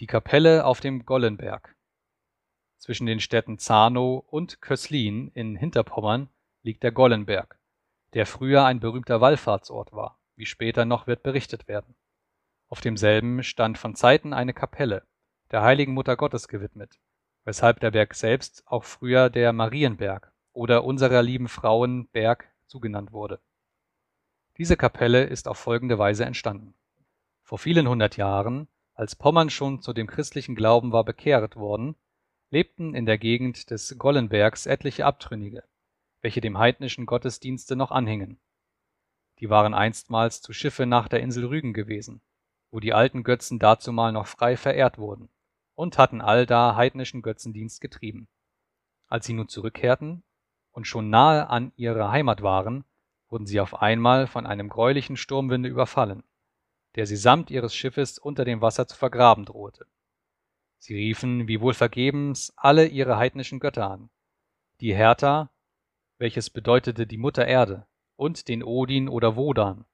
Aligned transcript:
Die 0.00 0.06
Kapelle 0.06 0.64
auf 0.64 0.80
dem 0.80 1.04
Gollenberg 1.04 1.76
Zwischen 2.78 3.04
den 3.04 3.20
Städten 3.20 3.58
Zahnow 3.58 4.24
und 4.28 4.62
Köslin 4.62 5.30
in 5.34 5.56
Hinterpommern 5.56 6.30
liegt 6.62 6.82
der 6.84 6.90
Gollenberg, 6.90 7.60
der 8.14 8.24
früher 8.24 8.64
ein 8.64 8.80
berühmter 8.80 9.20
Wallfahrtsort 9.20 9.92
war, 9.92 10.18
wie 10.36 10.46
später 10.46 10.86
noch 10.86 11.06
wird 11.06 11.22
berichtet 11.22 11.68
werden. 11.68 11.94
Auf 12.68 12.80
demselben 12.80 13.42
stand 13.42 13.76
von 13.76 13.94
Zeiten 13.94 14.32
eine 14.32 14.54
Kapelle, 14.54 15.06
der 15.50 15.60
heiligen 15.60 15.92
Mutter 15.92 16.16
Gottes 16.16 16.48
gewidmet, 16.48 16.98
weshalb 17.44 17.80
der 17.80 17.90
Berg 17.90 18.14
selbst 18.14 18.66
auch 18.66 18.84
früher 18.84 19.28
der 19.28 19.52
Marienberg 19.52 20.32
oder 20.54 20.84
Unserer 20.84 21.20
lieben 21.22 21.48
Frauen 21.48 22.08
Berg 22.08 22.50
zugenannt 22.68 23.12
wurde. 23.12 23.38
Diese 24.56 24.78
Kapelle 24.78 25.24
ist 25.24 25.46
auf 25.46 25.58
folgende 25.58 25.98
Weise 25.98 26.24
entstanden. 26.24 26.72
Vor 27.42 27.58
vielen 27.58 27.86
hundert 27.86 28.16
Jahren, 28.16 28.66
als 29.00 29.16
Pommern 29.16 29.48
schon 29.48 29.80
zu 29.80 29.94
dem 29.94 30.06
christlichen 30.06 30.54
Glauben 30.54 30.92
war 30.92 31.04
bekehret 31.04 31.56
worden, 31.56 31.96
lebten 32.50 32.94
in 32.94 33.06
der 33.06 33.16
Gegend 33.16 33.70
des 33.70 33.96
Gollenbergs 33.96 34.66
etliche 34.66 35.06
Abtrünnige, 35.06 35.64
welche 36.20 36.42
dem 36.42 36.58
heidnischen 36.58 37.06
Gottesdienste 37.06 37.76
noch 37.76 37.92
anhingen. 37.92 38.38
Die 39.38 39.48
waren 39.48 39.72
einstmals 39.72 40.42
zu 40.42 40.52
Schiffe 40.52 40.84
nach 40.84 41.08
der 41.08 41.20
Insel 41.20 41.46
Rügen 41.46 41.72
gewesen, 41.72 42.20
wo 42.70 42.78
die 42.78 42.92
alten 42.92 43.22
Götzen 43.22 43.58
dazumal 43.58 44.12
noch 44.12 44.26
frei 44.26 44.58
verehrt 44.58 44.98
wurden, 44.98 45.30
und 45.74 45.96
hatten 45.96 46.20
allda 46.20 46.76
heidnischen 46.76 47.22
Götzendienst 47.22 47.80
getrieben. 47.80 48.28
Als 49.06 49.24
sie 49.24 49.32
nun 49.32 49.48
zurückkehrten 49.48 50.24
und 50.72 50.86
schon 50.86 51.08
nahe 51.08 51.48
an 51.48 51.72
ihrer 51.76 52.10
Heimat 52.10 52.42
waren, 52.42 52.84
wurden 53.30 53.46
sie 53.46 53.60
auf 53.60 53.80
einmal 53.80 54.26
von 54.26 54.44
einem 54.44 54.68
greulichen 54.68 55.16
Sturmwinde 55.16 55.70
überfallen, 55.70 56.22
der 56.96 57.06
sie 57.06 57.16
samt 57.16 57.50
ihres 57.50 57.74
Schiffes 57.74 58.18
unter 58.18 58.44
dem 58.44 58.60
Wasser 58.60 58.86
zu 58.86 58.96
vergraben 58.96 59.44
drohte. 59.44 59.86
Sie 60.78 60.94
riefen, 60.94 61.46
wie 61.46 61.60
wohl 61.60 61.74
vergebens, 61.74 62.52
alle 62.56 62.86
ihre 62.86 63.16
heidnischen 63.16 63.60
Götter 63.60 63.90
an, 63.90 64.10
die 64.80 64.94
Hertha, 64.94 65.50
welches 66.18 66.50
bedeutete 66.50 67.06
die 67.06 67.18
Mutter 67.18 67.46
Erde, 67.46 67.86
und 68.16 68.48
den 68.48 68.62
Odin 68.62 69.08
oder 69.08 69.36
Wodan, 69.36 69.84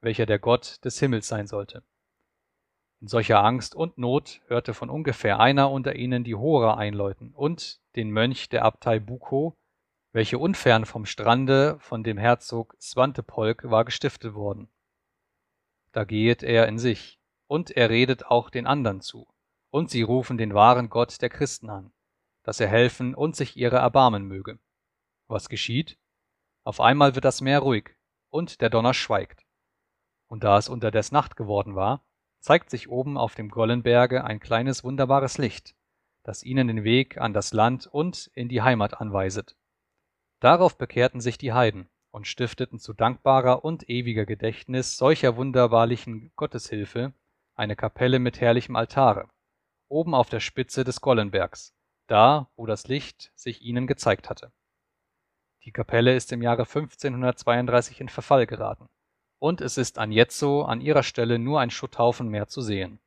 welcher 0.00 0.26
der 0.26 0.38
Gott 0.38 0.84
des 0.84 0.98
Himmels 0.98 1.28
sein 1.28 1.46
sollte. 1.46 1.82
In 3.00 3.08
solcher 3.08 3.42
Angst 3.42 3.74
und 3.74 3.96
Not 3.96 4.42
hörte 4.46 4.74
von 4.74 4.90
ungefähr 4.90 5.40
einer 5.40 5.70
unter 5.70 5.96
ihnen 5.96 6.22
die 6.22 6.34
Hora 6.34 6.74
einläuten 6.74 7.32
und 7.32 7.80
den 7.96 8.10
Mönch 8.10 8.50
der 8.50 8.64
Abtei 8.64 8.98
Bukow, 8.98 9.54
welche 10.12 10.38
unfern 10.38 10.84
vom 10.84 11.06
Strande 11.06 11.78
von 11.80 12.02
dem 12.02 12.18
Herzog 12.18 12.76
Swantepolk 12.80 13.70
war 13.70 13.84
gestiftet 13.84 14.34
worden. 14.34 14.68
Da 15.92 16.04
gehet 16.04 16.42
er 16.42 16.68
in 16.68 16.78
sich, 16.78 17.20
und 17.46 17.70
er 17.70 17.90
redet 17.90 18.26
auch 18.26 18.50
den 18.50 18.66
andern 18.66 19.00
zu, 19.00 19.26
und 19.70 19.90
sie 19.90 20.02
rufen 20.02 20.38
den 20.38 20.54
wahren 20.54 20.88
Gott 20.88 21.20
der 21.20 21.30
Christen 21.30 21.68
an, 21.68 21.92
dass 22.42 22.60
er 22.60 22.68
helfen 22.68 23.14
und 23.14 23.34
sich 23.34 23.56
ihrer 23.56 23.78
erbarmen 23.78 24.24
möge. 24.24 24.58
Was 25.26 25.48
geschieht? 25.48 25.98
Auf 26.64 26.80
einmal 26.80 27.14
wird 27.14 27.24
das 27.24 27.40
Meer 27.40 27.60
ruhig, 27.60 27.96
und 28.28 28.60
der 28.60 28.70
Donner 28.70 28.94
schweigt. 28.94 29.44
Und 30.28 30.44
da 30.44 30.58
es 30.58 30.68
unterdes 30.68 31.10
Nacht 31.10 31.36
geworden 31.36 31.74
war, 31.74 32.04
zeigt 32.38 32.70
sich 32.70 32.88
oben 32.88 33.18
auf 33.18 33.34
dem 33.34 33.48
Gollenberge 33.50 34.24
ein 34.24 34.38
kleines 34.38 34.84
wunderbares 34.84 35.38
Licht, 35.38 35.74
das 36.22 36.44
ihnen 36.44 36.68
den 36.68 36.84
Weg 36.84 37.18
an 37.18 37.32
das 37.32 37.52
Land 37.52 37.86
und 37.88 38.30
in 38.34 38.48
die 38.48 38.62
Heimat 38.62 39.00
anweiset. 39.00 39.56
Darauf 40.38 40.78
bekehrten 40.78 41.20
sich 41.20 41.36
die 41.36 41.52
Heiden 41.52 41.90
und 42.10 42.26
stifteten 42.26 42.78
zu 42.78 42.92
dankbarer 42.92 43.64
und 43.64 43.88
ewiger 43.88 44.26
Gedächtnis 44.26 44.96
solcher 44.96 45.36
wunderbarlichen 45.36 46.32
Gotteshilfe 46.36 47.12
eine 47.54 47.76
Kapelle 47.76 48.18
mit 48.18 48.40
herrlichem 48.40 48.76
Altare, 48.76 49.28
oben 49.88 50.14
auf 50.14 50.28
der 50.28 50.40
Spitze 50.40 50.84
des 50.84 51.00
Gollenbergs, 51.00 51.74
da, 52.06 52.48
wo 52.56 52.66
das 52.66 52.88
Licht 52.88 53.32
sich 53.34 53.62
ihnen 53.62 53.86
gezeigt 53.86 54.30
hatte. 54.30 54.52
Die 55.64 55.72
Kapelle 55.72 56.16
ist 56.16 56.32
im 56.32 56.42
Jahre 56.42 56.62
1532 56.62 58.00
in 58.00 58.08
Verfall 58.08 58.46
geraten 58.46 58.88
und 59.38 59.60
es 59.60 59.78
ist 59.78 59.98
anjetzo 59.98 60.62
an 60.62 60.80
ihrer 60.80 61.02
Stelle 61.02 61.38
nur 61.38 61.60
ein 61.60 61.70
Schutthaufen 61.70 62.28
mehr 62.28 62.46
zu 62.46 62.60
sehen. 62.60 63.00